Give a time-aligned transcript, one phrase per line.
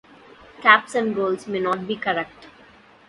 [0.63, 2.47] Caps and goals may not be correct.